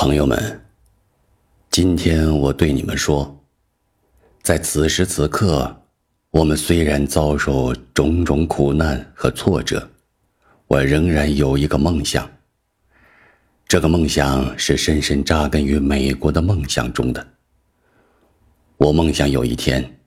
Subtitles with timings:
[0.00, 0.58] 朋友们，
[1.68, 3.38] 今天我对你们说，
[4.42, 5.82] 在此时此刻，
[6.30, 9.86] 我们虽然遭受种种苦难和挫折，
[10.68, 12.26] 我仍然有一个梦想。
[13.68, 17.26] 这个梦想是深深扎根于美国的梦想中的。
[18.78, 20.00] 我梦想有一天，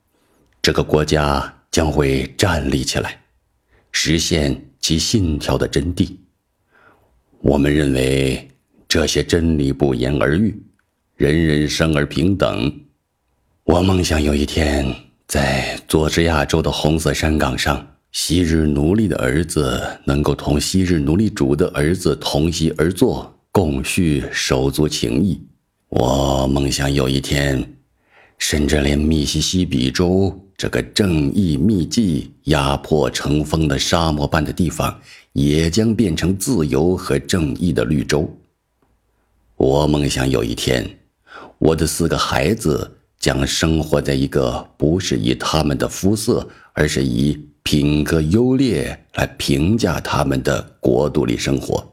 [0.60, 3.22] 这个国家将会站立起来，
[3.92, 6.18] 实现其信条的真谛。
[7.42, 8.50] 我们认为。
[8.94, 10.56] 这些真理不言而喻，
[11.16, 12.72] 人人生而平等。
[13.64, 14.86] 我梦想有一天，
[15.26, 25.42] 在佐治亚州的红色山岗上，昔日奴隶的儿子能够同昔日奴隶主的儿子同席而坐，共叙手足情谊。
[25.90, 27.68] 我梦想有一天，
[28.38, 34.96] 甚至连密西西比州这个正义密集、压迫成风的沙漠般的地方，
[35.32, 38.32] 也将变成自由和正义的绿洲。
[39.56, 40.98] 我梦想有一天，
[41.58, 51.88] 我的四个孩子将生活在一个不是以他们的肤色，而是以品格优劣来评价他们的国度里生活。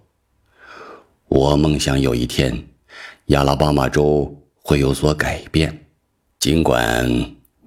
[1.29, 2.61] 我梦想有一天，
[3.27, 5.87] 亚拉巴马州会有所改变，
[6.41, 7.09] 尽管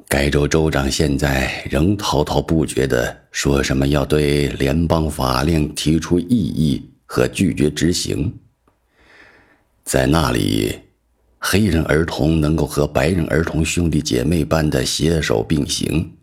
[0.09, 8.37] 该州州长现在仍滔滔不绝地说什么要对联邦法令提出异议和拒绝执行。
[9.83, 10.79] 在那里，
[11.37, 16.13] 黑人儿童能够和白人儿童兄弟姐妹般的携手并行。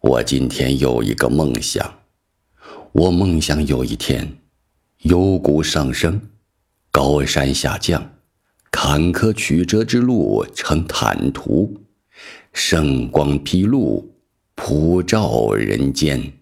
[0.00, 2.00] 我今天有一个梦想，
[2.92, 4.38] 我梦想有一天，
[5.02, 6.20] 幽谷上升，
[6.90, 8.18] 高山下降，
[8.70, 11.80] 坎坷曲折之路成坦途，
[12.52, 14.12] 圣光披露，
[14.56, 16.32] 普照人间。